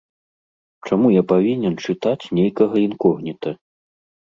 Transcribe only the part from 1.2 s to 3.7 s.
павінен чытаць нейкага інкогніта?